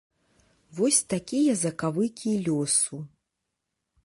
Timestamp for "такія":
1.13-1.53